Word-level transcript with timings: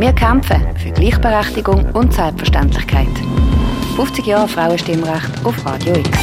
Wir 0.00 0.14
kämpfen 0.14 0.74
für 0.78 0.92
Gleichberechtigung 0.92 1.90
und 1.92 2.14
Selbstverständlichkeit. 2.14 3.14
50 3.96 4.26
Jahre 4.26 4.48
Frauenstimmrecht 4.48 5.44
auf 5.44 5.66
Radio 5.66 5.94
X. 5.94 6.18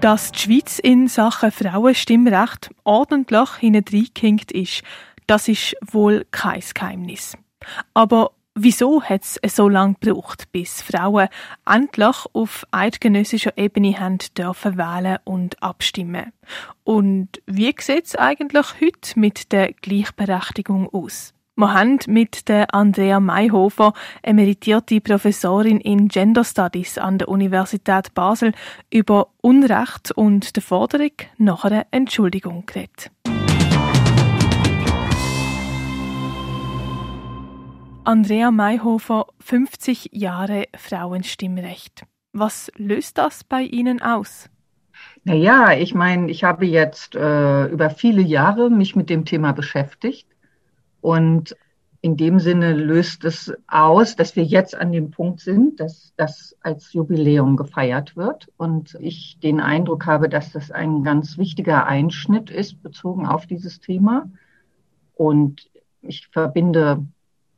Dass 0.00 0.30
die 0.30 0.38
Schweiz 0.38 0.78
in 0.78 1.08
Sachen 1.08 1.50
Frauenstimmrecht 1.50 2.70
ordentlich 2.84 3.48
hineingehinkt 3.56 4.52
ist, 4.52 4.84
das 5.26 5.48
ist 5.48 5.74
wohl 5.90 6.24
kein 6.30 6.62
Geheimnis. 6.72 7.36
Aber 7.94 8.30
wieso 8.54 9.02
hat 9.02 9.22
es 9.42 9.56
so 9.56 9.68
lange 9.68 9.96
gebraucht, 10.00 10.44
bis 10.52 10.82
Frauen 10.82 11.26
endlich 11.68 12.16
auf 12.32 12.64
eidgenössischer 12.70 13.58
Ebene 13.58 13.98
haben 13.98 14.18
dürfen 14.38 14.78
wählen 14.78 15.18
und 15.24 15.60
abstimmen? 15.60 16.32
Und 16.84 17.42
wie 17.44 17.74
sieht 17.80 18.06
es 18.06 18.14
eigentlich 18.14 18.80
heute 18.80 19.18
mit 19.18 19.50
der 19.50 19.72
Gleichberechtigung 19.72 20.88
aus? 20.94 21.34
Wir 21.54 21.74
haben 21.74 21.98
mit 22.06 22.48
der 22.48 22.74
Andrea 22.74 23.20
Mayhofer, 23.20 23.92
emeritierte 24.22 25.02
Professorin 25.02 25.80
in 25.80 26.08
Gender 26.08 26.44
Studies 26.44 26.96
an 26.96 27.18
der 27.18 27.28
Universität 27.28 28.14
Basel, 28.14 28.52
über 28.90 29.28
Unrecht 29.42 30.12
und 30.12 30.56
der 30.56 30.62
Forderung 30.62 31.10
nach 31.36 31.66
einer 31.66 31.84
Entschuldigung 31.90 32.64
geredet. 32.64 33.10
Andrea 38.04 38.50
Mayhofer, 38.50 39.26
50 39.40 40.08
Jahre 40.12 40.68
Frauenstimmrecht. 40.74 42.04
Was 42.32 42.72
löst 42.78 43.18
das 43.18 43.44
bei 43.44 43.60
Ihnen 43.60 44.00
aus? 44.00 44.48
Naja, 45.24 45.72
ich 45.72 45.94
meine, 45.94 46.30
ich 46.30 46.44
habe 46.44 46.64
jetzt 46.64 47.14
äh, 47.14 47.66
über 47.66 47.90
viele 47.90 48.22
Jahre 48.22 48.70
mich 48.70 48.96
mit 48.96 49.10
dem 49.10 49.26
Thema 49.26 49.52
beschäftigt 49.52 50.31
und 51.02 51.54
in 52.00 52.16
dem 52.16 52.40
Sinne 52.40 52.72
löst 52.72 53.24
es 53.24 53.52
aus, 53.68 54.16
dass 54.16 54.34
wir 54.34 54.44
jetzt 54.44 54.74
an 54.74 54.90
dem 54.90 55.10
Punkt 55.10 55.40
sind, 55.40 55.78
dass 55.78 56.12
das 56.16 56.56
als 56.60 56.92
Jubiläum 56.92 57.56
gefeiert 57.56 58.16
wird. 58.16 58.48
Und 58.56 58.96
ich 58.98 59.38
den 59.40 59.60
Eindruck 59.60 60.06
habe, 60.06 60.28
dass 60.28 60.50
das 60.50 60.72
ein 60.72 61.04
ganz 61.04 61.38
wichtiger 61.38 61.86
Einschnitt 61.86 62.50
ist, 62.50 62.82
bezogen 62.82 63.26
auf 63.26 63.46
dieses 63.46 63.78
Thema. 63.78 64.28
Und 65.14 65.70
ich 66.00 66.26
verbinde 66.28 67.06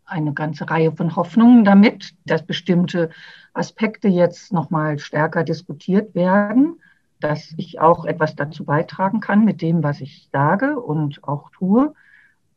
eine 0.04 0.34
ganze 0.34 0.68
Reihe 0.68 0.92
von 0.92 1.16
Hoffnungen 1.16 1.64
damit, 1.64 2.14
dass 2.26 2.44
bestimmte 2.44 3.08
Aspekte 3.54 4.08
jetzt 4.08 4.52
nochmal 4.52 4.98
stärker 4.98 5.44
diskutiert 5.44 6.14
werden, 6.14 6.80
dass 7.20 7.54
ich 7.56 7.80
auch 7.80 8.04
etwas 8.04 8.36
dazu 8.36 8.66
beitragen 8.66 9.20
kann 9.20 9.46
mit 9.46 9.62
dem, 9.62 9.82
was 9.82 10.02
ich 10.02 10.28
sage 10.32 10.78
und 10.78 11.24
auch 11.24 11.50
tue 11.50 11.94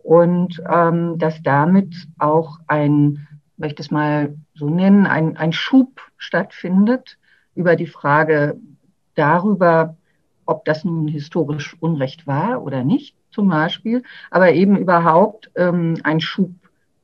und 0.07 0.63
ähm, 0.71 1.17
dass 1.17 1.43
damit 1.43 1.93
auch 2.17 2.61
ein, 2.67 3.27
möchte 3.57 3.81
ich 3.81 3.87
es 3.87 3.91
mal 3.91 4.37
so 4.53 4.69
nennen, 4.69 5.05
ein, 5.05 5.35
ein 5.35 5.51
Schub 5.51 5.99
stattfindet 6.15 7.17
über 7.55 7.75
die 7.75 7.87
Frage 7.87 8.55
darüber, 9.15 9.97
ob 10.45 10.63
das 10.63 10.85
nun 10.85 11.09
historisch 11.09 11.75
Unrecht 11.81 12.25
war 12.25 12.63
oder 12.63 12.85
nicht, 12.85 13.17
zum 13.31 13.49
Beispiel, 13.49 14.01
aber 14.31 14.53
eben 14.53 14.77
überhaupt 14.77 15.51
ähm, 15.55 15.97
ein 16.03 16.21
Schub 16.21 16.51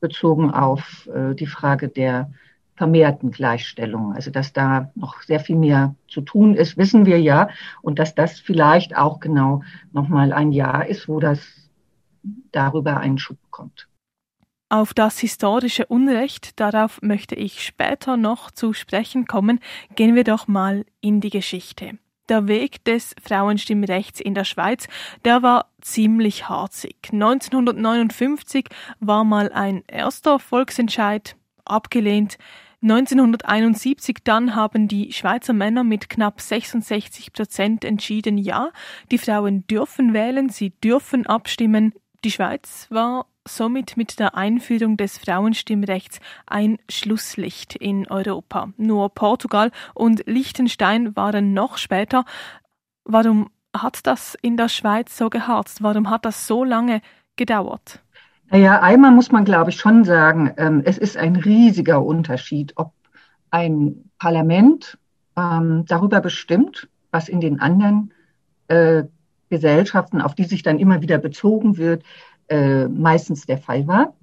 bezogen 0.00 0.50
auf 0.50 1.06
äh, 1.14 1.34
die 1.34 1.46
Frage 1.46 1.88
der 1.88 2.30
vermehrten 2.74 3.32
Gleichstellung. 3.32 4.14
Also 4.14 4.30
dass 4.30 4.54
da 4.54 4.90
noch 4.94 5.20
sehr 5.20 5.40
viel 5.40 5.56
mehr 5.56 5.94
zu 6.08 6.22
tun 6.22 6.54
ist, 6.54 6.78
wissen 6.78 7.04
wir 7.04 7.20
ja. 7.20 7.50
Und 7.82 7.98
dass 7.98 8.14
das 8.14 8.40
vielleicht 8.40 8.96
auch 8.96 9.20
genau 9.20 9.62
nochmal 9.92 10.32
ein 10.32 10.52
Jahr 10.52 10.86
ist, 10.86 11.06
wo 11.06 11.20
das 11.20 11.63
darüber 12.52 12.98
einen 12.98 13.18
Schub 13.18 13.40
bekommt. 13.42 13.88
Auf 14.68 14.94
das 14.94 15.18
historische 15.18 15.86
Unrecht, 15.86 16.58
darauf 16.58 17.00
möchte 17.02 17.34
ich 17.34 17.64
später 17.64 18.16
noch 18.16 18.50
zu 18.50 18.72
sprechen 18.72 19.26
kommen, 19.26 19.60
gehen 19.94 20.14
wir 20.14 20.24
doch 20.24 20.48
mal 20.48 20.84
in 21.00 21.20
die 21.20 21.30
Geschichte. 21.30 21.98
Der 22.28 22.48
Weg 22.48 22.82
des 22.84 23.14
Frauenstimmrechts 23.22 24.18
in 24.18 24.34
der 24.34 24.44
Schweiz, 24.44 24.88
der 25.24 25.42
war 25.42 25.70
ziemlich 25.82 26.48
harzig. 26.48 26.96
1959 27.12 28.66
war 28.98 29.24
mal 29.24 29.52
ein 29.52 29.84
erster 29.86 30.38
Volksentscheid 30.38 31.36
abgelehnt. 31.66 32.38
1971 32.82 34.18
dann 34.24 34.54
haben 34.54 34.88
die 34.88 35.12
Schweizer 35.12 35.52
Männer 35.52 35.84
mit 35.84 36.08
knapp 36.08 36.40
66 36.40 37.32
Prozent 37.32 37.84
entschieden, 37.84 38.38
ja, 38.38 38.72
die 39.10 39.18
Frauen 39.18 39.66
dürfen 39.66 40.12
wählen, 40.14 40.48
sie 40.48 40.70
dürfen 40.70 41.26
abstimmen. 41.26 41.94
Die 42.24 42.30
Schweiz 42.30 42.86
war 42.88 43.26
somit 43.46 43.98
mit 43.98 44.18
der 44.18 44.34
Einführung 44.34 44.96
des 44.96 45.18
Frauenstimmrechts 45.18 46.20
ein 46.46 46.78
Schlusslicht 46.88 47.76
in 47.76 48.10
Europa. 48.10 48.70
Nur 48.78 49.10
Portugal 49.10 49.70
und 49.92 50.22
Liechtenstein 50.26 51.14
waren 51.16 51.52
noch 51.52 51.76
später. 51.76 52.24
Warum 53.04 53.50
hat 53.76 54.06
das 54.06 54.38
in 54.40 54.56
der 54.56 54.70
Schweiz 54.70 55.18
so 55.18 55.28
geharzt? 55.28 55.82
Warum 55.82 56.08
hat 56.08 56.24
das 56.24 56.46
so 56.46 56.64
lange 56.64 57.02
gedauert? 57.36 58.00
Naja, 58.48 58.80
einmal 58.80 59.10
muss 59.10 59.30
man, 59.30 59.44
glaube 59.44 59.68
ich, 59.68 59.76
schon 59.76 60.04
sagen, 60.04 60.54
ähm, 60.56 60.80
es 60.86 60.96
ist 60.96 61.18
ein 61.18 61.36
riesiger 61.36 62.02
Unterschied, 62.02 62.72
ob 62.76 62.94
ein 63.50 64.10
Parlament 64.18 64.96
ähm, 65.36 65.84
darüber 65.86 66.22
bestimmt, 66.22 66.88
was 67.10 67.28
in 67.28 67.42
den 67.42 67.60
anderen 67.60 68.14
äh, 68.68 69.04
Gesellschaften, 69.48 70.20
auf 70.20 70.34
die 70.34 70.44
sich 70.44 70.62
dann 70.62 70.78
immer 70.78 71.02
wieder 71.02 71.18
bezogen 71.18 71.76
wird, 71.76 72.02
äh, 72.48 72.86
meistens 72.88 73.46
der 73.46 73.58
Fall 73.58 73.86
war. 73.86 74.14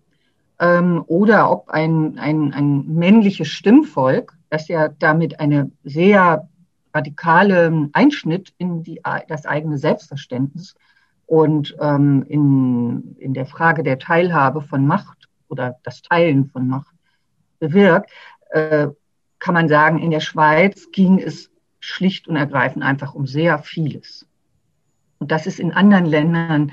Ähm, 0.60 1.04
oder 1.08 1.52
ob 1.52 1.70
ein, 1.70 2.20
ein, 2.20 2.54
ein 2.54 2.86
männliches 2.88 3.48
Stimmvolk, 3.48 4.38
das 4.50 4.68
ja 4.68 4.90
damit 4.90 5.40
eine 5.40 5.72
sehr 5.84 6.48
radikale 6.94 7.90
Einschnitt 7.94 8.54
in 8.58 8.84
die, 8.84 9.02
das 9.28 9.46
eigene 9.46 9.78
Selbstverständnis 9.78 10.76
und 11.26 11.76
ähm, 11.80 12.26
in, 12.28 13.16
in 13.18 13.34
der 13.34 13.46
Frage 13.46 13.84
der 13.84 13.98
Teilhabe 13.98 14.62
von 14.62 14.86
Macht 14.86 15.30
oder 15.48 15.78
das 15.84 16.02
Teilen 16.02 16.48
von 16.48 16.68
Macht 16.68 16.94
bewirkt, 17.60 18.12
äh, 18.50 18.90
kann 19.40 19.54
man 19.54 19.70
sagen, 19.70 20.00
in 20.00 20.12
der 20.12 20.20
Schweiz 20.20 20.92
ging 20.92 21.20
es 21.20 21.50
schlicht 21.80 22.28
und 22.28 22.36
ergreifend 22.36 22.84
einfach 22.84 23.16
um 23.16 23.26
sehr 23.26 23.60
vieles. 23.60 24.28
Und 25.22 25.32
das 25.32 25.46
ist 25.46 25.60
in 25.60 25.72
anderen 25.72 26.06
Ländern, 26.06 26.72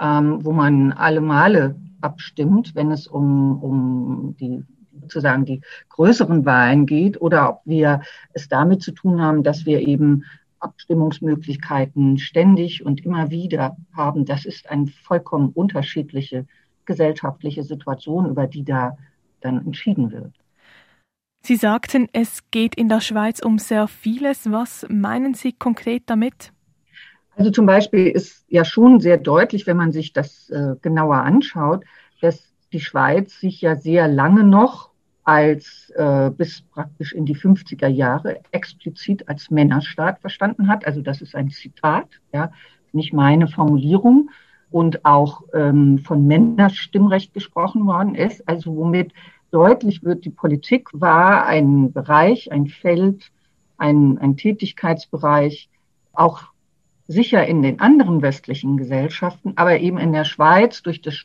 ähm, 0.00 0.42
wo 0.42 0.52
man 0.52 0.92
alle 0.92 1.20
Male 1.20 1.76
abstimmt, 2.00 2.74
wenn 2.74 2.90
es 2.90 3.06
um, 3.06 3.62
um 3.62 4.36
die 4.40 4.64
sozusagen 5.02 5.44
die 5.44 5.60
größeren 5.90 6.46
Wahlen 6.46 6.86
geht 6.86 7.20
oder 7.20 7.50
ob 7.50 7.60
wir 7.66 8.00
es 8.32 8.48
damit 8.48 8.82
zu 8.82 8.92
tun 8.92 9.20
haben, 9.20 9.42
dass 9.42 9.66
wir 9.66 9.86
eben 9.86 10.24
Abstimmungsmöglichkeiten 10.60 12.16
ständig 12.16 12.86
und 12.86 13.04
immer 13.04 13.30
wieder 13.30 13.76
haben. 13.92 14.24
Das 14.24 14.46
ist 14.46 14.70
eine 14.70 14.86
vollkommen 14.86 15.50
unterschiedliche 15.50 16.46
gesellschaftliche 16.86 17.64
Situation, 17.64 18.30
über 18.30 18.46
die 18.46 18.64
da 18.64 18.96
dann 19.42 19.66
entschieden 19.66 20.10
wird. 20.10 20.32
Sie 21.42 21.56
sagten, 21.56 22.08
es 22.14 22.50
geht 22.50 22.74
in 22.74 22.88
der 22.88 23.02
Schweiz 23.02 23.40
um 23.40 23.58
sehr 23.58 23.88
vieles. 23.88 24.50
Was 24.50 24.86
meinen 24.88 25.34
Sie 25.34 25.52
konkret 25.52 26.04
damit? 26.06 26.52
Also 27.40 27.52
zum 27.52 27.64
Beispiel 27.64 28.08
ist 28.08 28.44
ja 28.48 28.66
schon 28.66 29.00
sehr 29.00 29.16
deutlich, 29.16 29.66
wenn 29.66 29.78
man 29.78 29.92
sich 29.92 30.12
das 30.12 30.50
äh, 30.50 30.74
genauer 30.82 31.16
anschaut, 31.22 31.84
dass 32.20 32.52
die 32.70 32.80
Schweiz 32.80 33.40
sich 33.40 33.62
ja 33.62 33.76
sehr 33.76 34.08
lange 34.08 34.44
noch 34.44 34.90
als 35.24 35.90
äh, 35.96 36.28
bis 36.28 36.60
praktisch 36.60 37.14
in 37.14 37.24
die 37.24 37.34
50er 37.34 37.86
Jahre 37.86 38.42
explizit 38.50 39.26
als 39.26 39.50
Männerstaat 39.50 40.20
verstanden 40.20 40.68
hat. 40.68 40.86
Also 40.86 41.00
das 41.00 41.22
ist 41.22 41.34
ein 41.34 41.48
Zitat, 41.48 42.08
ja, 42.34 42.52
nicht 42.92 43.14
meine 43.14 43.48
Formulierung 43.48 44.28
und 44.70 45.06
auch 45.06 45.40
ähm, 45.54 46.00
von 46.00 46.26
Männerstimmrecht 46.26 47.32
gesprochen 47.32 47.86
worden 47.86 48.16
ist. 48.16 48.46
Also 48.46 48.76
womit 48.76 49.14
deutlich 49.50 50.04
wird, 50.04 50.26
die 50.26 50.30
Politik 50.30 50.90
war 50.92 51.46
ein 51.46 51.90
Bereich, 51.90 52.52
ein 52.52 52.66
Feld, 52.66 53.32
ein, 53.78 54.18
ein 54.18 54.36
Tätigkeitsbereich, 54.36 55.70
auch 56.12 56.49
sicher 57.10 57.44
in 57.44 57.62
den 57.62 57.80
anderen 57.80 58.22
westlichen 58.22 58.76
Gesellschaften, 58.76 59.54
aber 59.56 59.80
eben 59.80 59.98
in 59.98 60.12
der 60.12 60.24
Schweiz 60.24 60.82
durch 60.82 61.02
das, 61.02 61.24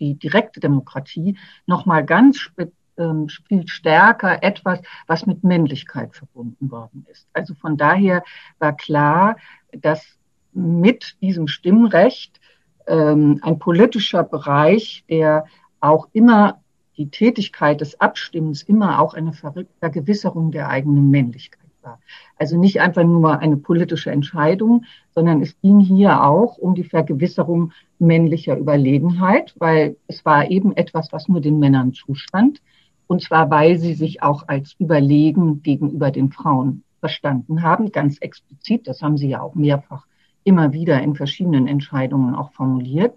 die 0.00 0.14
direkte 0.14 0.58
Demokratie 0.58 1.38
nochmal 1.66 2.04
ganz 2.04 2.50
ähm, 2.98 3.28
viel 3.46 3.68
stärker 3.68 4.42
etwas, 4.42 4.80
was 5.06 5.24
mit 5.26 5.44
Männlichkeit 5.44 6.16
verbunden 6.16 6.68
worden 6.68 7.06
ist. 7.10 7.28
Also 7.32 7.54
von 7.54 7.76
daher 7.76 8.24
war 8.58 8.76
klar, 8.76 9.36
dass 9.72 10.04
mit 10.52 11.16
diesem 11.20 11.46
Stimmrecht 11.46 12.40
ähm, 12.88 13.38
ein 13.42 13.60
politischer 13.60 14.24
Bereich, 14.24 15.04
der 15.08 15.44
auch 15.78 16.08
immer 16.12 16.60
die 16.96 17.10
Tätigkeit 17.10 17.80
des 17.80 18.00
Abstimmens 18.00 18.62
immer 18.62 19.00
auch 19.00 19.14
eine 19.14 19.32
Vergewisserung 19.32 20.50
der 20.50 20.68
eigenen 20.68 21.10
Männlichkeit 21.10 21.63
war. 21.84 22.00
Also 22.38 22.58
nicht 22.58 22.80
einfach 22.80 23.04
nur 23.04 23.38
eine 23.38 23.56
politische 23.56 24.10
Entscheidung, 24.10 24.84
sondern 25.14 25.42
es 25.42 25.58
ging 25.60 25.80
hier 25.80 26.24
auch 26.24 26.58
um 26.58 26.74
die 26.74 26.84
Vergewisserung 26.84 27.72
männlicher 27.98 28.56
Überlegenheit, 28.56 29.54
weil 29.58 29.96
es 30.06 30.24
war 30.24 30.50
eben 30.50 30.76
etwas, 30.76 31.12
was 31.12 31.28
nur 31.28 31.40
den 31.40 31.58
Männern 31.58 31.92
zustand. 31.92 32.60
Und 33.06 33.22
zwar, 33.22 33.50
weil 33.50 33.78
sie 33.78 33.94
sich 33.94 34.22
auch 34.22 34.48
als 34.48 34.74
überlegen 34.78 35.62
gegenüber 35.62 36.10
den 36.10 36.32
Frauen 36.32 36.82
verstanden 37.00 37.62
haben, 37.62 37.92
ganz 37.92 38.18
explizit. 38.18 38.88
Das 38.88 39.02
haben 39.02 39.18
sie 39.18 39.28
ja 39.28 39.42
auch 39.42 39.54
mehrfach 39.54 40.06
immer 40.44 40.72
wieder 40.72 41.02
in 41.02 41.14
verschiedenen 41.14 41.66
Entscheidungen 41.66 42.34
auch 42.34 42.52
formuliert. 42.52 43.14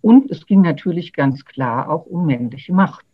Und 0.00 0.30
es 0.30 0.46
ging 0.46 0.60
natürlich 0.60 1.12
ganz 1.12 1.44
klar 1.44 1.90
auch 1.90 2.06
um 2.06 2.26
männliche 2.26 2.74
Macht. 2.74 3.06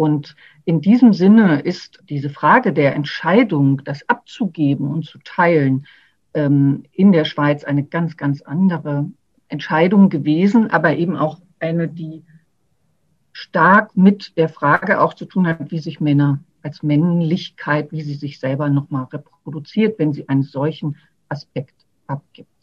Und 0.00 0.34
in 0.64 0.80
diesem 0.80 1.12
Sinne 1.12 1.60
ist 1.60 2.02
diese 2.08 2.30
Frage 2.30 2.72
der 2.72 2.94
Entscheidung, 2.94 3.84
das 3.84 4.08
abzugeben 4.08 4.88
und 4.88 5.04
zu 5.04 5.18
teilen, 5.18 5.86
ähm, 6.32 6.84
in 6.92 7.12
der 7.12 7.26
Schweiz 7.26 7.64
eine 7.64 7.84
ganz, 7.84 8.16
ganz 8.16 8.40
andere 8.40 9.10
Entscheidung 9.48 10.08
gewesen, 10.08 10.70
aber 10.70 10.96
eben 10.96 11.16
auch 11.16 11.42
eine, 11.58 11.86
die 11.86 12.24
stark 13.32 13.94
mit 13.94 14.38
der 14.38 14.48
Frage 14.48 15.02
auch 15.02 15.12
zu 15.12 15.26
tun 15.26 15.46
hat, 15.46 15.70
wie 15.70 15.80
sich 15.80 16.00
Männer 16.00 16.42
als 16.62 16.82
Männlichkeit, 16.82 17.92
wie 17.92 18.00
sie 18.00 18.14
sich 18.14 18.40
selber 18.40 18.70
nochmal 18.70 19.04
reproduziert, 19.04 19.98
wenn 19.98 20.14
sie 20.14 20.26
einen 20.30 20.44
solchen 20.44 20.96
Aspekt 21.28 21.74
abgibt. 22.06 22.59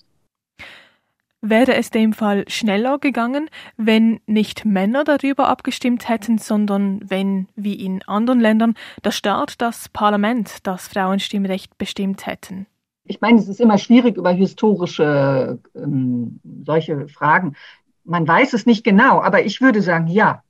Wäre 1.42 1.75
es 1.75 1.92
dem 1.92 2.13
Fall 2.13 2.45
schneller 2.48 2.98
gegangen, 2.98 3.50
wenn 3.78 4.19
nicht 4.25 4.66
Männer 4.66 5.04
darüber 5.04 5.48
abgestimmt 5.48 6.10
hätten, 6.10 6.39
sondern 6.39 7.00
wenn, 7.07 7.48
wie 7.56 7.75
in 7.75 8.01
anderen 8.07 8.39
Ländern, 8.39 8.74
der 9.04 9.12
Staat, 9.12 9.62
das 9.62 9.88
Parlament 9.89 10.66
das 10.66 10.88
Frauenstimmrecht 10.88 11.78
bestimmt 11.78 12.25
hätten? 12.25 12.66
Ich 13.06 13.22
meine, 13.22 13.39
es 13.39 13.48
ist 13.48 13.62
immer 13.62 13.78
schwierig 13.78 14.18
über 14.18 14.31
historische 14.31 15.60
ähm, 15.75 16.39
solche 16.66 17.07
Fragen. 17.07 17.56
Man 18.04 18.28
weiß 18.28 18.54
es 18.54 18.66
nicht 18.66 18.84
genau, 18.84 19.22
aber 19.22 19.45
ich 19.45 19.62
würde 19.62 19.81
sagen, 19.81 20.07
ja. 20.07 20.44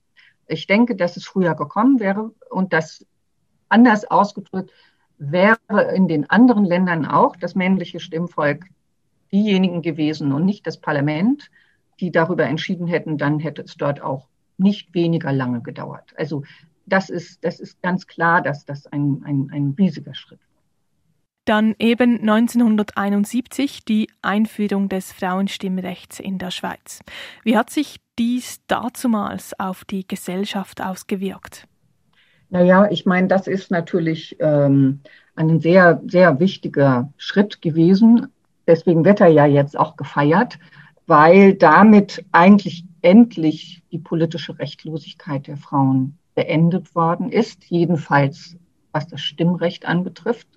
Ich 0.47 0.67
denke, 0.67 0.95
dass 0.95 1.17
es 1.17 1.25
früher 1.25 1.55
gekommen 1.55 1.99
wäre 1.99 2.31
und 2.49 2.71
dass 2.71 3.05
anders 3.67 4.05
ausgedrückt 4.05 4.71
wäre 5.17 5.91
in 5.93 6.07
den 6.07 6.29
anderen 6.29 6.63
Ländern 6.63 7.05
auch 7.05 7.35
das 7.35 7.55
männliche 7.55 7.99
Stimmvolk 7.99 8.65
diejenigen 9.31 9.81
gewesen 9.81 10.31
und 10.31 10.45
nicht 10.45 10.65
das 10.67 10.77
Parlament, 10.77 11.49
die 11.99 12.11
darüber 12.11 12.45
entschieden 12.45 12.87
hätten, 12.87 13.17
dann 13.17 13.39
hätte 13.39 13.63
es 13.63 13.75
dort 13.75 14.01
auch 14.01 14.27
nicht 14.57 14.93
weniger 14.93 15.31
lange 15.31 15.61
gedauert. 15.61 16.13
Also 16.17 16.43
das 16.85 17.09
ist, 17.09 17.43
das 17.43 17.59
ist 17.59 17.81
ganz 17.81 18.07
klar, 18.07 18.41
dass 18.41 18.65
das 18.65 18.87
ein, 18.87 19.21
ein, 19.25 19.49
ein 19.51 19.75
riesiger 19.77 20.15
Schritt 20.15 20.39
war. 20.39 20.47
Dann 21.45 21.75
eben 21.79 22.19
1971 22.19 23.85
die 23.85 24.09
Einführung 24.21 24.89
des 24.89 25.13
Frauenstimmrechts 25.13 26.19
in 26.19 26.39
der 26.39 26.51
Schweiz. 26.51 27.01
Wie 27.43 27.55
hat 27.55 27.69
sich 27.69 27.97
dies 28.19 28.59
dazumals 28.67 29.57
auf 29.57 29.85
die 29.85 30.05
Gesellschaft 30.05 30.81
ausgewirkt? 30.81 31.67
Naja, 32.49 32.89
ich 32.89 33.05
meine, 33.05 33.27
das 33.27 33.47
ist 33.47 33.71
natürlich 33.71 34.37
ähm, 34.39 35.01
ein 35.35 35.59
sehr, 35.59 36.01
sehr 36.05 36.39
wichtiger 36.39 37.13
Schritt 37.17 37.61
gewesen, 37.61 38.27
Deswegen 38.67 39.05
wird 39.05 39.21
er 39.21 39.29
ja 39.29 39.45
jetzt 39.45 39.79
auch 39.79 39.95
gefeiert, 39.95 40.59
weil 41.07 41.53
damit 41.53 42.25
eigentlich 42.31 42.83
endlich 43.01 43.81
die 43.91 43.99
politische 43.99 44.59
Rechtlosigkeit 44.59 45.47
der 45.47 45.57
Frauen 45.57 46.17
beendet 46.35 46.93
worden 46.93 47.31
ist, 47.31 47.63
jedenfalls 47.65 48.57
was 48.91 49.07
das 49.07 49.21
Stimmrecht 49.21 49.87
anbetrifft. 49.87 50.47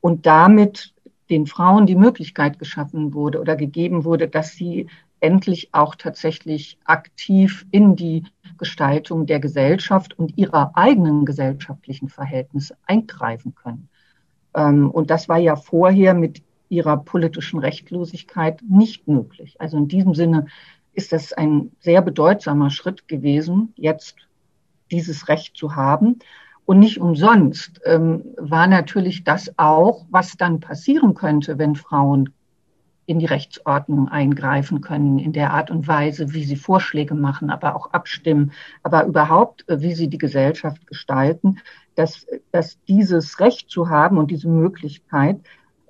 Und 0.00 0.26
damit 0.26 0.94
den 1.30 1.46
Frauen 1.46 1.86
die 1.86 1.96
Möglichkeit 1.96 2.58
geschaffen 2.58 3.14
wurde 3.14 3.40
oder 3.40 3.56
gegeben 3.56 4.04
wurde, 4.04 4.28
dass 4.28 4.52
sie 4.52 4.88
endlich 5.20 5.70
auch 5.72 5.94
tatsächlich 5.94 6.78
aktiv 6.84 7.66
in 7.70 7.96
die 7.96 8.24
Gestaltung 8.58 9.24
der 9.24 9.40
Gesellschaft 9.40 10.18
und 10.18 10.36
ihrer 10.36 10.72
eigenen 10.74 11.24
gesellschaftlichen 11.24 12.10
Verhältnisse 12.10 12.76
eingreifen 12.86 13.54
können. 13.54 13.88
Ähm, 14.54 14.90
und 14.90 15.10
das 15.10 15.28
war 15.28 15.38
ja 15.38 15.56
vorher 15.56 16.12
mit 16.12 16.42
ihrer 16.68 16.96
politischen 16.98 17.58
Rechtlosigkeit 17.58 18.60
nicht 18.68 19.06
möglich. 19.08 19.56
Also 19.60 19.76
in 19.76 19.88
diesem 19.88 20.14
Sinne 20.14 20.46
ist 20.92 21.12
das 21.12 21.32
ein 21.32 21.72
sehr 21.80 22.02
bedeutsamer 22.02 22.70
Schritt 22.70 23.08
gewesen, 23.08 23.72
jetzt 23.76 24.16
dieses 24.90 25.28
Recht 25.28 25.56
zu 25.56 25.74
haben. 25.76 26.18
Und 26.66 26.78
nicht 26.78 26.98
umsonst 26.98 27.80
ähm, 27.84 28.24
war 28.38 28.66
natürlich 28.66 29.24
das 29.24 29.52
auch, 29.58 30.06
was 30.10 30.36
dann 30.36 30.60
passieren 30.60 31.14
könnte, 31.14 31.58
wenn 31.58 31.74
Frauen 31.74 32.30
in 33.06 33.18
die 33.18 33.26
Rechtsordnung 33.26 34.08
eingreifen 34.08 34.80
können, 34.80 35.18
in 35.18 35.32
der 35.32 35.52
Art 35.52 35.70
und 35.70 35.86
Weise, 35.86 36.32
wie 36.32 36.44
sie 36.44 36.56
Vorschläge 36.56 37.14
machen, 37.14 37.50
aber 37.50 37.76
auch 37.76 37.92
abstimmen, 37.92 38.52
aber 38.82 39.04
überhaupt, 39.04 39.68
äh, 39.68 39.80
wie 39.80 39.94
sie 39.94 40.08
die 40.08 40.18
Gesellschaft 40.18 40.86
gestalten, 40.86 41.58
dass, 41.96 42.26
dass 42.50 42.82
dieses 42.84 43.40
Recht 43.40 43.70
zu 43.70 43.90
haben 43.90 44.16
und 44.16 44.30
diese 44.30 44.48
Möglichkeit 44.48 45.40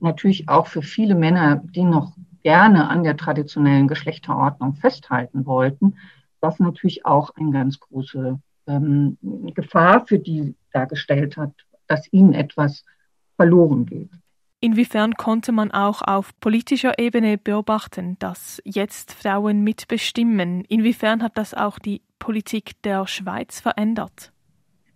natürlich 0.04 0.48
auch 0.48 0.68
für 0.68 0.82
viele 0.82 1.16
Männer, 1.16 1.56
die 1.56 1.82
noch 1.82 2.12
gerne 2.44 2.88
an 2.88 3.02
der 3.02 3.16
traditionellen 3.16 3.88
Geschlechterordnung 3.88 4.76
festhalten 4.76 5.46
wollten, 5.46 5.96
das 6.40 6.60
natürlich 6.60 7.04
auch 7.06 7.30
eine 7.36 7.50
ganz 7.50 7.80
große 7.80 8.38
ähm, 8.66 9.18
Gefahr 9.54 10.06
für 10.06 10.18
die 10.18 10.54
dargestellt 10.72 11.36
hat, 11.36 11.52
dass 11.86 12.12
ihnen 12.12 12.34
etwas 12.34 12.84
verloren 13.36 13.86
geht. 13.86 14.10
Inwiefern 14.60 15.14
konnte 15.14 15.52
man 15.52 15.70
auch 15.72 16.00
auf 16.00 16.38
politischer 16.40 16.98
Ebene 16.98 17.36
beobachten, 17.36 18.16
dass 18.18 18.62
jetzt 18.64 19.12
Frauen 19.12 19.62
mitbestimmen? 19.62 20.64
Inwiefern 20.64 21.22
hat 21.22 21.36
das 21.36 21.52
auch 21.52 21.78
die 21.78 22.00
Politik 22.18 22.80
der 22.82 23.06
Schweiz 23.06 23.60
verändert? 23.60 24.33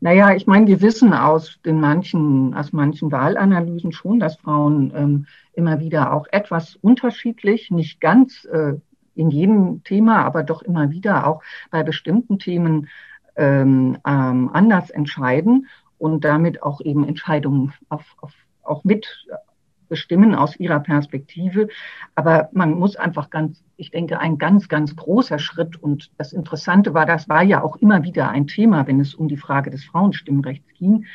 Naja, 0.00 0.32
ich 0.34 0.46
meine, 0.46 0.66
wir 0.68 0.80
wissen 0.80 1.12
aus 1.12 1.58
den 1.64 1.80
manchen, 1.80 2.54
aus 2.54 2.72
manchen 2.72 3.10
Wahlanalysen 3.10 3.92
schon, 3.92 4.20
dass 4.20 4.36
Frauen 4.36 4.92
ähm, 4.94 5.26
immer 5.54 5.80
wieder 5.80 6.12
auch 6.12 6.26
etwas 6.30 6.76
unterschiedlich, 6.76 7.70
nicht 7.70 8.00
ganz 8.00 8.44
äh, 8.44 8.74
in 9.16 9.30
jedem 9.30 9.82
Thema, 9.82 10.24
aber 10.24 10.44
doch 10.44 10.62
immer 10.62 10.90
wieder 10.90 11.26
auch 11.26 11.42
bei 11.72 11.82
bestimmten 11.82 12.38
Themen 12.38 12.88
ähm, 13.34 13.98
ähm, 14.06 14.50
anders 14.52 14.90
entscheiden 14.90 15.66
und 15.98 16.24
damit 16.24 16.62
auch 16.62 16.80
eben 16.80 17.06
Entscheidungen 17.06 17.72
auf, 17.88 18.04
auf, 18.20 18.32
auch 18.62 18.84
mit 18.84 19.26
bestimmen 19.88 20.34
aus 20.34 20.58
ihrer 20.58 20.80
Perspektive. 20.80 21.68
Aber 22.14 22.48
man 22.52 22.72
muss 22.72 22.96
einfach 22.96 23.30
ganz, 23.30 23.62
ich 23.76 23.90
denke, 23.90 24.18
ein 24.18 24.38
ganz, 24.38 24.68
ganz 24.68 24.94
großer 24.96 25.38
Schritt. 25.38 25.82
Und 25.82 26.10
das 26.18 26.32
Interessante 26.32 26.94
war, 26.94 27.06
das 27.06 27.28
war 27.28 27.42
ja 27.42 27.62
auch 27.62 27.76
immer 27.76 28.02
wieder 28.02 28.28
ein 28.28 28.46
Thema, 28.46 28.86
wenn 28.86 29.00
es 29.00 29.14
um 29.14 29.28
die 29.28 29.36
Frage 29.36 29.70
des 29.70 29.84
Frauenstimmrechts 29.84 30.68
ging, 30.78 31.06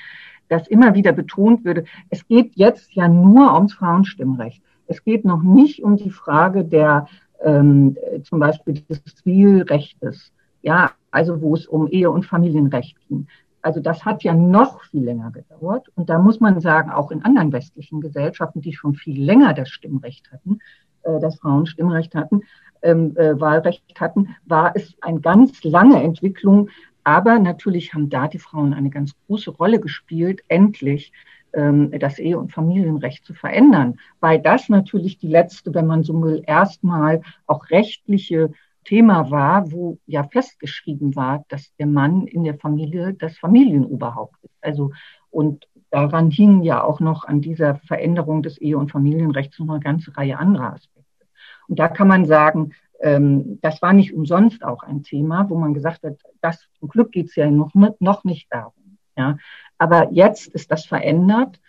dass 0.49 0.67
immer 0.67 0.93
wieder 0.93 1.13
betont 1.13 1.65
würde, 1.65 1.85
es 2.09 2.27
geht 2.27 2.55
jetzt 2.55 2.93
ja 2.93 3.07
nur 3.07 3.53
ums 3.53 3.73
Frauenstimmrecht. 3.73 4.61
Es 4.87 5.03
geht 5.03 5.25
noch 5.25 5.41
nicht 5.41 5.83
um 5.83 5.95
die 5.95 6.11
Frage 6.11 6.65
der 6.65 7.07
ähm, 7.43 7.97
zum 8.23 8.39
Beispiel 8.39 8.75
des 8.89 9.03
Zivilrechtes, 9.03 10.31
ja, 10.61 10.91
also 11.11 11.41
wo 11.41 11.55
es 11.55 11.67
um 11.67 11.87
Ehe- 11.87 12.11
und 12.11 12.25
Familienrecht 12.25 12.97
ging. 13.07 13.27
Also 13.63 13.79
das 13.79 14.05
hat 14.05 14.23
ja 14.23 14.33
noch 14.33 14.83
viel 14.83 15.03
länger 15.03 15.31
gedauert. 15.31 15.89
Und 15.95 16.09
da 16.09 16.19
muss 16.19 16.39
man 16.39 16.59
sagen, 16.59 16.91
auch 16.91 17.11
in 17.11 17.23
anderen 17.23 17.51
westlichen 17.51 18.01
Gesellschaften, 18.01 18.61
die 18.61 18.73
schon 18.73 18.93
viel 18.93 19.23
länger 19.23 19.53
das 19.53 19.69
Stimmrecht 19.69 20.31
hatten, 20.31 20.59
äh, 21.03 21.19
das 21.19 21.39
Frauenstimmrecht 21.39 22.13
hatten, 22.13 22.41
ähm, 22.81 23.15
äh, 23.15 23.39
Wahlrecht 23.39 23.99
hatten, 23.99 24.35
war 24.45 24.75
es 24.75 24.95
eine 25.01 25.21
ganz 25.21 25.63
lange 25.63 26.03
Entwicklung. 26.03 26.69
Aber 27.05 27.39
natürlich 27.39 27.93
haben 27.93 28.09
da 28.09 28.27
die 28.27 28.39
Frauen 28.39 28.73
eine 28.73 28.89
ganz 28.89 29.13
große 29.27 29.51
Rolle 29.51 29.79
gespielt, 29.79 30.41
endlich 30.49 31.13
ähm, 31.53 31.91
das 31.97 32.19
Ehe- 32.19 32.39
und 32.39 32.51
Familienrecht 32.51 33.25
zu 33.25 33.33
verändern, 33.33 33.97
weil 34.19 34.41
das 34.41 34.69
natürlich 34.69 35.17
die 35.17 35.27
letzte, 35.27 35.73
wenn 35.73 35.87
man 35.87 36.03
so 36.03 36.21
will, 36.21 36.43
erstmal 36.45 37.21
auch 37.47 37.69
rechtliche 37.69 38.51
Thema 38.83 39.31
war, 39.31 39.71
wo 39.71 39.97
ja 40.05 40.23
festgeschrieben 40.23 41.15
war, 41.15 41.45
dass 41.49 41.75
der 41.77 41.87
Mann 41.87 42.27
in 42.27 42.43
der 42.43 42.55
Familie 42.55 43.13
das 43.13 43.37
Familienoberhaupt 43.37 44.43
ist. 44.43 44.55
Also, 44.61 44.91
und 45.29 45.67
daran 45.89 46.31
hingen 46.31 46.63
ja 46.63 46.83
auch 46.83 46.99
noch 46.99 47.25
an 47.25 47.41
dieser 47.41 47.75
Veränderung 47.75 48.43
des 48.43 48.57
Ehe- 48.59 48.77
und 48.77 48.91
Familienrechts 48.91 49.59
noch 49.59 49.69
eine 49.69 49.79
ganze 49.79 50.15
Reihe 50.17 50.37
anderer 50.37 50.73
Aspekte. 50.73 51.25
Und 51.67 51.79
da 51.79 51.87
kann 51.87 52.07
man 52.07 52.25
sagen, 52.25 52.73
ähm, 53.01 53.59
das 53.61 53.81
war 53.81 53.93
nicht 53.93 54.13
umsonst 54.13 54.63
auch 54.63 54.83
ein 54.83 55.03
Thema, 55.03 55.49
wo 55.49 55.57
man 55.57 55.73
gesagt 55.73 56.03
hat, 56.03 56.17
das 56.41 56.67
zum 56.79 56.89
Glück 56.89 57.11
geht 57.11 57.27
es 57.27 57.35
ja 57.35 57.49
noch, 57.49 57.73
noch 57.99 58.23
nicht 58.23 58.47
darum. 58.51 58.97
Ja. 59.17 59.37
Aber 59.77 60.11
jetzt 60.11 60.47
ist 60.47 60.71
das 60.71 60.85
verändert 60.85 61.59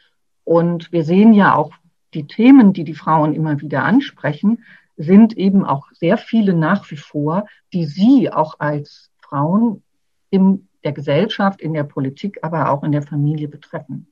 und 0.44 0.92
wir 0.92 1.04
sehen 1.04 1.32
ja 1.32 1.54
auch 1.54 1.72
die 2.14 2.26
Themen, 2.26 2.72
die 2.72 2.84
die 2.84 2.94
Frauen 2.94 3.34
immer 3.34 3.60
wieder 3.60 3.84
ansprechen, 3.84 4.62
sind 4.96 5.36
eben 5.36 5.64
auch 5.64 5.88
sehr 5.92 6.18
viele 6.18 6.54
nach 6.54 6.90
wie 6.90 6.96
vor, 6.96 7.46
die 7.72 7.86
sie 7.86 8.30
auch 8.30 8.60
als 8.60 9.10
Frauen 9.18 9.82
in 10.30 10.68
der 10.84 10.92
Gesellschaft, 10.92 11.60
in 11.60 11.72
der 11.72 11.84
Politik, 11.84 12.38
aber 12.42 12.70
auch 12.70 12.82
in 12.82 12.92
der 12.92 13.02
Familie 13.02 13.48
betreffen. 13.48 14.06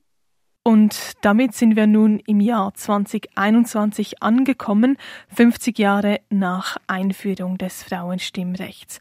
Und 0.65 1.13
damit 1.21 1.53
sind 1.53 1.75
wir 1.75 1.87
nun 1.87 2.19
im 2.19 2.39
Jahr 2.39 2.73
2021 2.73 4.23
angekommen, 4.23 4.97
50 5.27 5.77
Jahre 5.77 6.21
nach 6.29 6.77
Einführung 6.87 7.57
des 7.57 7.83
Frauenstimmrechts. 7.83 8.99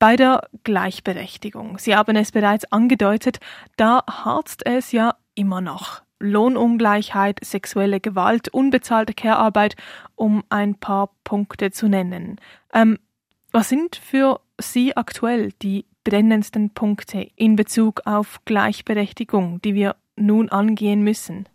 Bei 0.00 0.16
der 0.16 0.48
Gleichberechtigung, 0.64 1.78
Sie 1.78 1.94
haben 1.94 2.16
es 2.16 2.32
bereits 2.32 2.70
angedeutet, 2.72 3.38
da 3.76 4.02
harzt 4.08 4.66
es 4.66 4.90
ja 4.90 5.14
immer 5.34 5.60
noch. 5.60 6.02
Lohnungleichheit, 6.20 7.40
sexuelle 7.42 7.98
Gewalt, 7.98 8.48
unbezahlte 8.48 9.14
Care-Arbeit, 9.14 9.74
um 10.14 10.44
ein 10.48 10.74
paar 10.76 11.10
Punkte 11.24 11.70
zu 11.70 11.88
nennen. 11.88 12.36
Ähm, 12.72 12.98
was 13.52 13.68
sind 13.68 13.96
für 13.96 14.40
Sie 14.60 14.96
aktuell 14.96 15.52
die 15.62 15.86
brennendsten 16.04 16.70
Punkte 16.70 17.26
in 17.36 17.56
Bezug 17.56 18.02
auf 18.04 18.40
Gleichberechtigung, 18.44 19.60
die 19.62 19.74
wir 19.74 19.96
nun 20.16 20.48
angehen 20.50 21.02
müssen? 21.02 21.48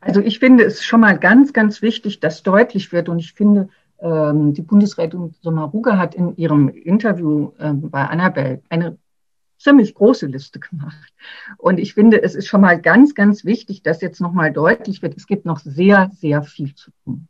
Also 0.00 0.20
ich 0.20 0.38
finde 0.38 0.64
es 0.64 0.84
schon 0.84 1.00
mal 1.00 1.18
ganz, 1.18 1.52
ganz 1.52 1.82
wichtig, 1.82 2.20
dass 2.20 2.42
deutlich 2.42 2.92
wird 2.92 3.08
und 3.08 3.18
ich 3.18 3.32
finde, 3.32 3.68
ähm, 4.00 4.52
die 4.52 4.62
Bundesrätin 4.62 5.34
Sommaruga 5.40 5.96
hat 5.96 6.14
in 6.14 6.36
ihrem 6.36 6.68
Interview 6.68 7.52
ähm, 7.58 7.90
bei 7.90 8.06
Annabelle 8.06 8.60
eine 8.68 8.98
ziemlich 9.64 9.94
große 9.94 10.26
Liste 10.26 10.60
gemacht. 10.60 11.12
Und 11.56 11.78
ich 11.78 11.94
finde, 11.94 12.22
es 12.22 12.34
ist 12.34 12.46
schon 12.46 12.60
mal 12.60 12.80
ganz, 12.80 13.14
ganz 13.14 13.44
wichtig, 13.44 13.82
dass 13.82 14.02
jetzt 14.02 14.20
nochmal 14.20 14.52
deutlich 14.52 15.02
wird, 15.02 15.16
es 15.16 15.26
gibt 15.26 15.46
noch 15.46 15.58
sehr, 15.58 16.10
sehr 16.14 16.42
viel 16.42 16.74
zu 16.74 16.90
tun. 17.02 17.28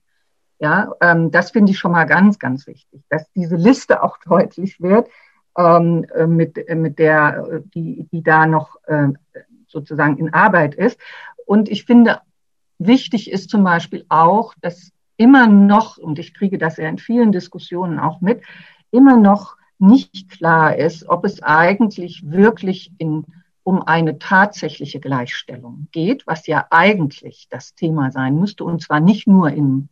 Ja, 0.59 0.93
ähm, 1.01 1.31
das 1.31 1.53
finde 1.53 1.73
ich 1.73 1.79
schon 1.79 1.93
mal 1.93 2.05
ganz, 2.05 2.39
ganz 2.39 2.67
wichtig, 2.67 3.03
dass 3.09 3.31
diese 3.33 3.57
Liste 3.57 4.03
auch 4.03 4.19
deutlich 4.27 4.81
wird, 4.81 5.09
ähm, 5.57 6.05
äh, 6.15 6.27
mit, 6.27 6.59
äh, 6.59 6.75
mit 6.75 6.99
der, 6.99 7.47
äh, 7.51 7.61
die, 7.75 8.09
die 8.11 8.23
da 8.23 8.47
noch 8.47 8.77
äh, 8.87 9.09
sozusagen 9.69 10.19
in 10.19 10.35
Arbeit 10.35 10.75
ist. 10.75 10.99
Und 11.47 11.69
ich 11.69 11.85
finde, 11.85 12.21
wichtig 12.79 13.31
ist 13.31 13.51
zum 13.51 13.63
Beispiel 13.63 14.05
auch, 14.09 14.55
dass 14.61 14.91
immer 15.17 15.47
noch, 15.47 15.99
und 15.99 16.19
ich 16.19 16.35
kriege 16.35 16.59
das 16.59 16.77
ja 16.79 16.89
in 16.89 16.99
vielen 16.99 17.31
Diskussionen 17.31 18.01
auch 18.01 18.21
mit, 18.21 18.43
immer 18.91 19.17
noch 19.17 19.57
nicht 19.79 20.31
klar 20.31 20.77
ist, 20.77 21.09
ob 21.09 21.25
es 21.25 21.43
eigentlich 21.43 22.23
wirklich 22.25 22.93
in, 22.99 23.25
um 23.63 23.83
eine 23.83 24.19
tatsächliche 24.19 25.01
Gleichstellung 25.01 25.89
geht, 25.93 26.27
was 26.27 26.47
ja 26.47 26.67
eigentlich 26.71 27.49
das 27.51 27.75
Thema 27.75 28.11
sein 28.11 28.39
müsste, 28.39 28.65
und 28.65 28.83
zwar 28.83 29.01
nicht 29.01 29.27
nur 29.27 29.51
in 29.51 29.89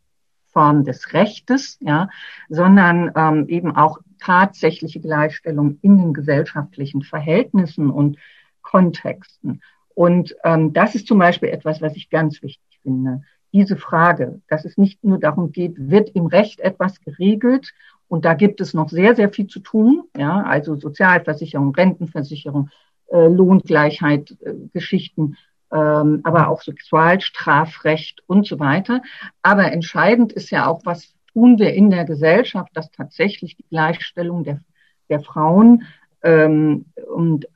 Form 0.53 0.85
des 0.85 1.13
Rechtes, 1.15 1.79
ja, 1.81 2.09
sondern 2.49 3.11
ähm, 3.17 3.49
eben 3.49 3.75
auch 3.75 3.99
tatsächliche 4.21 5.01
Gleichstellung 5.01 5.79
in 5.83 5.99
den 5.99 6.13
gesellschaftlichen 6.13 7.03
Verhältnissen 7.03 7.91
und 7.91 8.19
Kontexten. 8.61 9.63
Und 9.95 10.37
ähm, 10.45 10.73
das 10.73 10.95
ist 10.95 11.07
zum 11.07 11.19
Beispiel 11.19 11.49
etwas, 11.49 11.81
was 11.81 11.97
ich 11.97 12.11
ganz 12.11 12.43
wichtig 12.43 12.81
finde. 12.83 13.23
Diese 13.53 13.77
Frage, 13.77 14.41
dass 14.49 14.65
es 14.65 14.79
nicht 14.79 15.05
nur 15.05 15.19
darum 15.19 15.53
geht, 15.53 15.75
wird 15.77 16.11
im 16.11 16.27
Recht 16.27 16.61
etwas 16.61 17.01
geregelt 17.01 17.73
und 18.13 18.27
da 18.27 18.35
gibt 18.35 18.61
es 18.61 18.75
noch 18.75 18.91
sehr, 18.91 19.17
sehr 19.17 19.31
viel 19.31 19.47
zu 19.47 19.61
tun, 19.61 20.03
ja, 20.15 20.43
also 20.43 20.77
Sozialversicherung, 20.77 21.75
Rentenversicherung, 21.75 22.69
äh, 23.07 23.27
Lohngleichheit, 23.27 24.37
äh, 24.43 24.53
Geschichten, 24.75 25.39
ähm, 25.73 26.21
aber 26.23 26.49
auch 26.49 26.61
Sexualstrafrecht 26.61 28.23
und 28.27 28.47
so 28.47 28.61
weiter. 28.61 29.01
Aber 29.41 29.73
entscheidend 29.73 30.31
ist 30.31 30.51
ja 30.51 30.67
auch, 30.67 30.83
was 30.85 31.15
tun 31.33 31.59
wir 31.59 31.73
in 31.73 31.89
der 31.89 32.05
Gesellschaft, 32.05 32.71
dass 32.75 32.91
tatsächlich 32.91 33.57
die 33.57 33.65
Gleichstellung 33.71 34.45
der, 34.45 34.61
der 35.09 35.21
Frauen 35.21 35.85
ähm, 36.23 36.85
und 37.15 37.47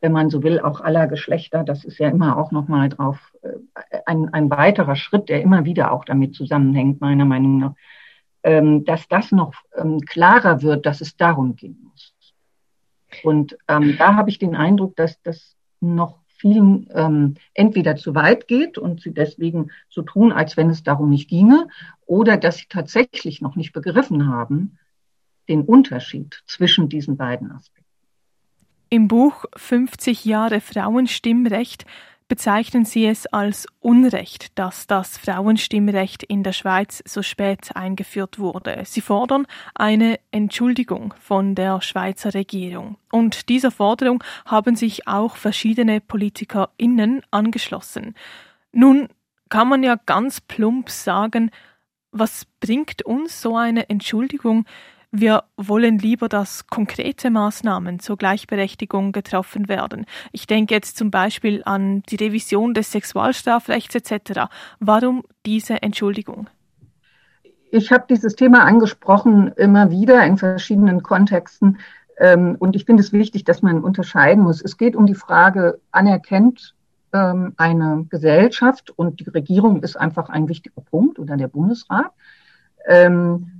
wenn 0.00 0.10
man 0.10 0.30
so 0.30 0.42
will, 0.42 0.58
auch 0.58 0.80
aller 0.80 1.06
Geschlechter. 1.06 1.62
Das 1.62 1.84
ist 1.84 1.98
ja 1.98 2.08
immer 2.08 2.38
auch 2.38 2.50
nochmal 2.50 2.88
drauf 2.88 3.18
äh, 3.42 3.98
ein, 4.04 4.34
ein 4.34 4.50
weiterer 4.50 4.96
Schritt, 4.96 5.28
der 5.28 5.42
immer 5.42 5.64
wieder 5.64 5.92
auch 5.92 6.04
damit 6.04 6.34
zusammenhängt, 6.34 7.00
meiner 7.00 7.24
Meinung 7.24 7.58
nach, 7.58 7.74
dass 8.84 9.08
das 9.08 9.32
noch 9.32 9.54
ähm, 9.74 10.00
klarer 10.00 10.62
wird, 10.62 10.86
dass 10.86 11.00
es 11.00 11.16
darum 11.16 11.56
gehen 11.56 11.78
muss. 11.82 12.14
Und 13.22 13.56
ähm, 13.68 13.96
da 13.98 14.14
habe 14.14 14.30
ich 14.30 14.38
den 14.38 14.54
Eindruck, 14.54 14.96
dass 14.96 15.20
das 15.22 15.56
noch 15.80 16.20
vielen 16.38 16.88
ähm, 16.94 17.34
entweder 17.54 17.96
zu 17.96 18.14
weit 18.14 18.46
geht 18.46 18.78
und 18.78 19.00
sie 19.00 19.12
deswegen 19.12 19.70
so 19.88 20.02
tun, 20.02 20.32
als 20.32 20.56
wenn 20.56 20.70
es 20.70 20.82
darum 20.82 21.10
nicht 21.10 21.28
ginge, 21.28 21.66
oder 22.04 22.36
dass 22.36 22.58
sie 22.58 22.66
tatsächlich 22.68 23.40
noch 23.40 23.56
nicht 23.56 23.72
begriffen 23.72 24.28
haben, 24.28 24.78
den 25.48 25.62
Unterschied 25.62 26.42
zwischen 26.46 26.88
diesen 26.88 27.16
beiden 27.16 27.50
Aspekten. 27.50 27.84
Im 28.90 29.08
Buch 29.08 29.44
50 29.56 30.24
Jahre 30.24 30.60
Frauenstimmrecht 30.60 31.86
bezeichnen 32.28 32.84
Sie 32.84 33.06
es 33.06 33.26
als 33.26 33.66
Unrecht, 33.80 34.58
dass 34.58 34.86
das 34.86 35.16
Frauenstimmrecht 35.18 36.22
in 36.22 36.42
der 36.42 36.52
Schweiz 36.52 37.02
so 37.06 37.22
spät 37.22 37.74
eingeführt 37.74 38.38
wurde. 38.38 38.82
Sie 38.84 39.00
fordern 39.00 39.46
eine 39.74 40.18
Entschuldigung 40.30 41.14
von 41.20 41.54
der 41.54 41.80
Schweizer 41.80 42.34
Regierung. 42.34 42.96
Und 43.12 43.48
dieser 43.48 43.70
Forderung 43.70 44.22
haben 44.44 44.76
sich 44.76 45.06
auch 45.06 45.36
verschiedene 45.36 46.00
PolitikerInnen 46.00 47.22
angeschlossen. 47.30 48.14
Nun 48.72 49.08
kann 49.48 49.68
man 49.68 49.82
ja 49.82 49.96
ganz 50.06 50.40
plump 50.40 50.90
sagen, 50.90 51.50
was 52.10 52.46
bringt 52.60 53.02
uns 53.02 53.40
so 53.40 53.56
eine 53.56 53.88
Entschuldigung, 53.88 54.64
wir 55.12 55.44
wollen 55.56 55.98
lieber, 55.98 56.28
dass 56.28 56.66
konkrete 56.66 57.30
Maßnahmen 57.30 58.00
zur 58.00 58.16
Gleichberechtigung 58.16 59.12
getroffen 59.12 59.68
werden. 59.68 60.04
Ich 60.32 60.46
denke 60.46 60.74
jetzt 60.74 60.96
zum 60.96 61.10
Beispiel 61.10 61.62
an 61.64 62.02
die 62.10 62.16
Revision 62.16 62.74
des 62.74 62.92
Sexualstrafrechts 62.92 63.94
etc. 63.94 64.48
Warum 64.80 65.22
diese 65.44 65.82
Entschuldigung? 65.82 66.48
Ich 67.70 67.90
habe 67.90 68.04
dieses 68.08 68.36
Thema 68.36 68.64
angesprochen 68.64 69.52
immer 69.56 69.90
wieder 69.90 70.24
in 70.24 70.38
verschiedenen 70.38 71.02
Kontexten. 71.02 71.78
Ähm, 72.18 72.56
und 72.58 72.76
ich 72.76 72.84
finde 72.84 73.02
es 73.02 73.12
wichtig, 73.12 73.44
dass 73.44 73.62
man 73.62 73.82
unterscheiden 73.82 74.42
muss. 74.42 74.62
Es 74.62 74.76
geht 74.76 74.96
um 74.96 75.06
die 75.06 75.14
Frage, 75.14 75.80
anerkennt 75.90 76.74
ähm, 77.12 77.54
eine 77.56 78.06
Gesellschaft 78.08 78.90
und 78.90 79.20
die 79.20 79.28
Regierung 79.28 79.82
ist 79.82 79.96
einfach 79.96 80.28
ein 80.28 80.48
wichtiger 80.48 80.80
Punkt 80.80 81.18
oder 81.18 81.36
der 81.36 81.48
Bundesrat. 81.48 82.12
Ähm, 82.86 83.50
äh, 83.52 83.55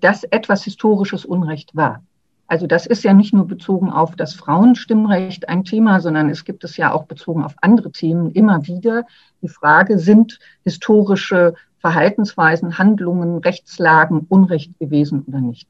dass 0.00 0.24
etwas 0.24 0.64
historisches 0.64 1.24
Unrecht 1.24 1.74
war. 1.74 2.02
Also 2.48 2.66
das 2.66 2.86
ist 2.86 3.04
ja 3.04 3.12
nicht 3.12 3.34
nur 3.34 3.46
bezogen 3.46 3.90
auf 3.90 4.16
das 4.16 4.32
Frauenstimmrecht 4.32 5.50
ein 5.50 5.64
Thema, 5.64 6.00
sondern 6.00 6.30
es 6.30 6.44
gibt 6.44 6.64
es 6.64 6.78
ja 6.78 6.92
auch 6.92 7.04
bezogen 7.04 7.44
auf 7.44 7.54
andere 7.60 7.92
Themen 7.92 8.30
immer 8.32 8.66
wieder. 8.66 9.04
Die 9.42 9.48
Frage, 9.48 9.98
sind 9.98 10.38
historische 10.64 11.54
Verhaltensweisen, 11.80 12.78
Handlungen, 12.78 13.38
Rechtslagen 13.38 14.26
Unrecht 14.30 14.78
gewesen 14.78 15.24
oder 15.26 15.40
nicht? 15.40 15.68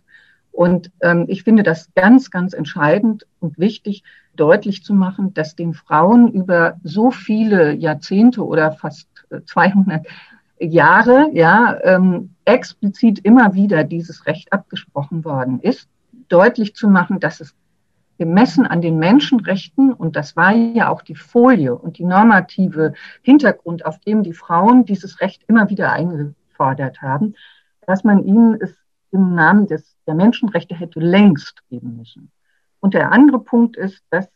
Und 0.53 0.93
ähm, 1.01 1.25
ich 1.29 1.43
finde 1.43 1.65
das 1.65 1.89
ganz, 1.95 2.31
ganz 2.31 2.53
entscheidend 2.53 3.27
und 3.41 3.59
wichtig, 3.59 4.05
deutlich 4.37 4.85
zu 4.85 4.95
machen, 4.95 5.35
dass 5.35 5.57
den 5.57 5.75
Frauen 5.75 6.33
über 6.33 6.77
so 6.85 7.11
viele 7.11 7.75
Jahrzehnte 7.75 8.47
oder 8.47 8.71
fast 8.71 9.09
200 9.47 10.07
Jahre 10.61 11.29
ja 11.33 11.77
ähm, 11.83 12.35
explizit 12.49 13.21
immer 13.21 13.55
wieder 13.55 13.85
dieses 13.85 14.27
Recht 14.27 14.53
abgesprochen 14.53 15.25
worden 15.25 15.61
ist, 15.61 15.89
deutlich 16.29 16.75
zu 16.75 16.89
machen, 16.89 17.21
dass 17.21 17.41
es 17.41 17.55
gemessen 18.19 18.67
an 18.67 18.81
den 18.81 18.99
Menschenrechten, 18.99 19.93
und 19.93 20.17
das 20.17 20.35
war 20.35 20.53
ja 20.53 20.89
auch 20.89 21.03
die 21.03 21.15
Folie 21.15 21.75
und 21.77 21.99
die 21.99 22.05
normative 22.05 22.95
Hintergrund, 23.23 23.87
auf 23.87 24.01
dem 24.01 24.23
die 24.23 24.33
Frauen 24.33 24.85
dieses 24.85 25.21
Recht 25.21 25.45
immer 25.47 25.71
wieder 25.71 25.93
eingefordert 25.93 27.01
haben, 27.01 27.35
dass 27.87 28.03
man 28.03 28.25
ihnen 28.25 28.59
es 28.61 28.75
im 29.11 29.35
Namen 29.35 29.67
des, 29.67 29.97
der 30.07 30.15
Menschenrechte 30.15 30.75
hätte 30.75 31.01
längst 31.01 31.63
geben 31.69 31.97
müssen. 31.97 32.31
Und 32.81 32.95
der 32.95 33.13
andere 33.13 33.41
Punkt 33.41 33.77
ist, 33.77 34.03
dass 34.11 34.29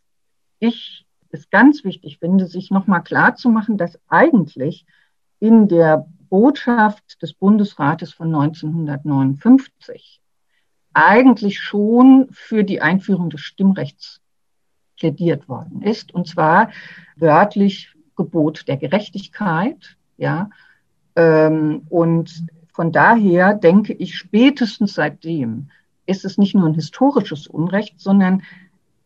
ich 0.59 1.05
es 1.29 1.49
ganz 1.49 1.83
wichtig 1.83 2.19
finde, 2.19 2.45
sich 2.45 2.71
nochmal 2.71 3.03
klar 3.03 3.35
zu 3.35 3.49
machen, 3.49 3.77
dass 3.77 3.99
eigentlich 4.07 4.85
in 5.39 5.67
der 5.67 6.07
Botschaft 6.33 7.21
des 7.21 7.35
Bundesrates 7.35 8.11
von 8.11 8.33
1959 8.33 10.19
eigentlich 10.91 11.59
schon 11.59 12.27
für 12.31 12.63
die 12.63 12.81
Einführung 12.81 13.29
des 13.29 13.41
Stimmrechts 13.41 14.19
plädiert 14.97 15.47
worden 15.47 15.83
ist, 15.83 16.11
und 16.11 16.27
zwar 16.27 16.71
wörtlich 17.15 17.93
Gebot 18.15 18.67
der 18.67 18.77
Gerechtigkeit, 18.77 19.95
ja, 20.17 20.49
ähm, 21.15 21.85
und 21.89 22.47
von 22.73 22.91
daher 22.91 23.53
denke 23.53 23.93
ich, 23.93 24.17
spätestens 24.17 24.95
seitdem 24.95 25.69
ist 26.07 26.25
es 26.25 26.39
nicht 26.39 26.55
nur 26.55 26.65
ein 26.65 26.73
historisches 26.73 27.45
Unrecht, 27.45 27.99
sondern 27.99 28.41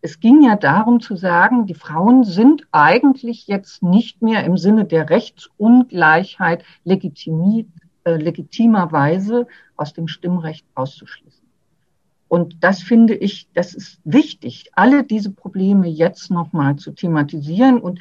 es 0.07 0.21
ging 0.21 0.41
ja 0.41 0.55
darum 0.55 1.01
zu 1.01 1.17
sagen, 1.17 1.65
die 1.65 1.73
Frauen 1.73 2.23
sind 2.23 2.65
eigentlich 2.71 3.45
jetzt 3.47 3.83
nicht 3.83 4.21
mehr 4.21 4.45
im 4.45 4.55
Sinne 4.57 4.85
der 4.85 5.09
Rechtsungleichheit 5.09 6.63
legitimiert, 6.85 7.67
äh, 8.05 8.15
legitimerweise 8.15 9.47
aus 9.75 9.91
dem 9.91 10.07
Stimmrecht 10.07 10.65
auszuschließen. 10.75 11.45
Und 12.29 12.63
das 12.63 12.81
finde 12.81 13.15
ich, 13.15 13.49
das 13.53 13.73
ist 13.73 13.99
wichtig, 14.05 14.71
alle 14.75 15.03
diese 15.03 15.29
Probleme 15.29 15.89
jetzt 15.89 16.31
nochmal 16.31 16.77
zu 16.77 16.91
thematisieren. 16.91 17.81
Und 17.81 17.99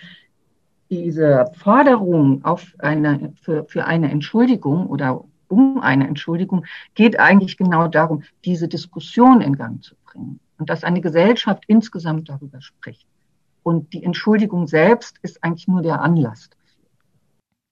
diese 0.90 1.50
Forderung 1.56 2.44
auf 2.44 2.72
eine, 2.78 3.32
für, 3.42 3.64
für 3.64 3.84
eine 3.84 4.12
Entschuldigung 4.12 4.86
oder 4.86 5.24
um 5.48 5.80
eine 5.80 6.06
Entschuldigung 6.06 6.66
geht 6.94 7.18
eigentlich 7.18 7.56
genau 7.56 7.88
darum, 7.88 8.22
diese 8.44 8.68
Diskussion 8.68 9.40
in 9.40 9.56
Gang 9.56 9.82
zu 9.82 9.96
bringen 10.04 10.38
und 10.58 10.70
dass 10.70 10.84
eine 10.84 11.00
Gesellschaft 11.00 11.64
insgesamt 11.66 12.28
darüber 12.28 12.60
spricht. 12.60 13.06
Und 13.62 13.92
die 13.92 14.04
Entschuldigung 14.04 14.66
selbst 14.66 15.18
ist 15.22 15.42
eigentlich 15.42 15.68
nur 15.68 15.82
der 15.82 16.00
Anlass. 16.00 16.50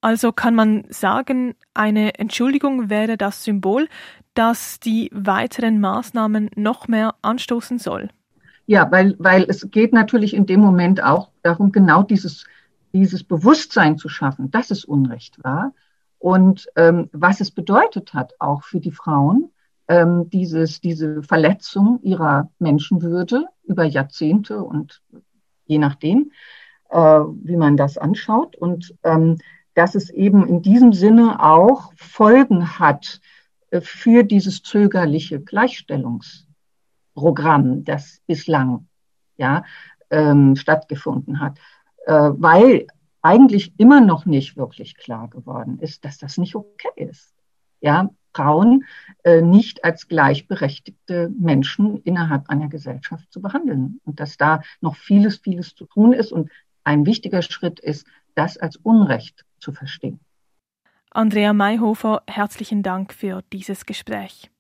Also 0.00 0.32
kann 0.32 0.54
man 0.54 0.84
sagen, 0.90 1.54
eine 1.72 2.18
Entschuldigung 2.18 2.90
wäre 2.90 3.16
das 3.16 3.44
Symbol, 3.44 3.88
das 4.34 4.78
die 4.80 5.10
weiteren 5.14 5.80
Maßnahmen 5.80 6.50
noch 6.56 6.88
mehr 6.88 7.14
anstoßen 7.22 7.78
soll. 7.78 8.10
Ja, 8.66 8.90
weil, 8.90 9.14
weil 9.18 9.44
es 9.48 9.70
geht 9.70 9.92
natürlich 9.92 10.34
in 10.34 10.46
dem 10.46 10.60
Moment 10.60 11.02
auch 11.02 11.30
darum, 11.42 11.72
genau 11.72 12.02
dieses, 12.02 12.44
dieses 12.92 13.24
Bewusstsein 13.24 13.96
zu 13.96 14.08
schaffen, 14.08 14.50
dass 14.50 14.70
es 14.70 14.84
Unrecht 14.84 15.42
war 15.42 15.72
und 16.18 16.66
ähm, 16.76 17.10
was 17.12 17.40
es 17.40 17.50
bedeutet 17.50 18.14
hat, 18.14 18.34
auch 18.38 18.62
für 18.62 18.80
die 18.80 18.92
Frauen, 18.92 19.50
ähm, 19.88 20.30
dieses, 20.30 20.80
diese 20.80 21.22
Verletzung 21.22 22.00
ihrer 22.02 22.50
Menschenwürde 22.58 23.46
über 23.64 23.84
Jahrzehnte 23.84 24.62
und 24.62 25.02
je 25.66 25.78
nachdem, 25.78 26.32
äh, 26.90 26.98
wie 26.98 27.56
man 27.56 27.76
das 27.76 27.98
anschaut. 27.98 28.56
Und 28.56 28.94
ähm, 29.02 29.38
dass 29.74 29.94
es 29.94 30.10
eben 30.10 30.46
in 30.46 30.62
diesem 30.62 30.92
Sinne 30.92 31.42
auch 31.42 31.92
Folgen 31.96 32.78
hat 32.78 33.20
äh, 33.70 33.80
für 33.80 34.22
dieses 34.22 34.62
zögerliche 34.62 35.40
Gleichstellungsprogramm, 35.40 37.84
das 37.84 38.20
bislang 38.26 38.86
ja, 39.36 39.64
ähm, 40.10 40.54
stattgefunden 40.56 41.40
hat. 41.40 41.58
Äh, 42.06 42.30
weil 42.34 42.86
eigentlich 43.22 43.72
immer 43.78 44.00
noch 44.00 44.26
nicht 44.26 44.56
wirklich 44.56 44.96
klar 44.96 45.28
geworden 45.28 45.78
ist, 45.80 46.04
dass 46.04 46.18
das 46.18 46.38
nicht 46.38 46.54
okay 46.54 46.92
ist. 46.96 47.34
Ja, 47.80 48.10
Frauen 48.34 48.84
äh, 49.22 49.40
nicht 49.40 49.84
als 49.84 50.08
gleichberechtigte 50.08 51.30
Menschen 51.38 52.02
innerhalb 52.02 52.48
einer 52.50 52.68
Gesellschaft 52.68 53.32
zu 53.32 53.40
behandeln 53.40 54.00
und 54.04 54.20
dass 54.20 54.36
da 54.36 54.62
noch 54.80 54.96
vieles, 54.96 55.38
vieles 55.38 55.74
zu 55.74 55.86
tun 55.86 56.12
ist 56.12 56.32
und 56.32 56.50
ein 56.82 57.06
wichtiger 57.06 57.42
Schritt 57.42 57.80
ist, 57.80 58.06
das 58.34 58.58
als 58.58 58.76
Unrecht 58.76 59.44
zu 59.58 59.72
verstehen. 59.72 60.20
Andrea 61.10 61.52
Mayhofer, 61.52 62.22
herzlichen 62.26 62.82
Dank 62.82 63.14
für 63.14 63.42
dieses 63.52 63.86
Gespräch. 63.86 64.50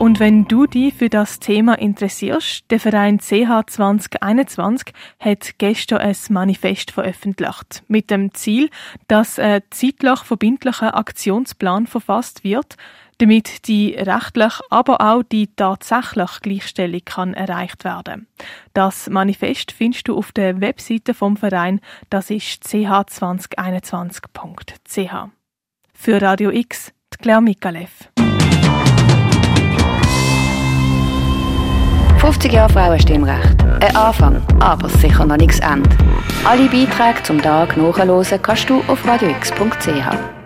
Und 0.00 0.18
wenn 0.18 0.46
du 0.46 0.64
dich 0.64 0.94
für 0.94 1.10
das 1.10 1.40
Thema 1.40 1.74
interessierst, 1.74 2.64
der 2.70 2.80
Verein 2.80 3.18
CH 3.18 3.66
2021 3.66 4.94
hat 5.18 5.58
gestern 5.58 5.98
ein 5.98 6.16
Manifest 6.30 6.90
veröffentlicht. 6.90 7.82
Mit 7.86 8.10
dem 8.10 8.32
Ziel, 8.32 8.70
dass 9.08 9.38
ein 9.38 9.60
zeitlich 9.68 10.20
verbindlicher 10.20 10.96
Aktionsplan 10.96 11.86
verfasst 11.86 12.44
wird, 12.44 12.78
damit 13.18 13.68
die 13.68 13.90
rechtlich, 13.90 14.54
aber 14.70 15.02
auch 15.02 15.22
die 15.22 15.54
tatsächliche 15.54 16.40
Gleichstellung 16.40 17.02
kann 17.04 17.34
erreicht 17.34 17.84
werden. 17.84 18.26
Das 18.72 19.10
Manifest 19.10 19.70
findest 19.70 20.08
du 20.08 20.16
auf 20.16 20.32
der 20.32 20.62
Webseite 20.62 21.12
vom 21.12 21.36
Verein, 21.36 21.78
das 22.08 22.30
ist 22.30 22.64
ch2021.ch. 22.64 25.28
Für 25.92 26.22
Radio 26.22 26.52
X, 26.52 26.90
Claire 27.20 27.42
Mikalev. 27.42 28.08
50 32.20 32.52
Jahre 32.52 32.70
Frauenstimmrecht. 32.70 33.62
Ein 33.80 33.96
Anfang, 33.96 34.42
aber 34.60 34.90
sicher 34.90 35.24
noch 35.24 35.38
nichts 35.38 35.58
Ende. 35.60 35.88
Alle 36.44 36.68
Beiträge 36.68 37.22
zum 37.22 37.40
Tag 37.40 37.78
nachhören 37.78 38.42
kannst 38.42 38.68
du 38.68 38.82
auf 38.88 39.06
radiox.ch. 39.06 40.39